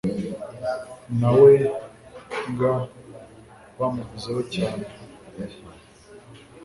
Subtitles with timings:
[1.19, 1.51] nawe
[2.59, 2.73] ga
[3.77, 4.85] bamuvuzeho cyane